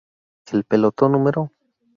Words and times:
El 0.51 0.63
Pelotón 0.63 1.11
No. 1.11 1.51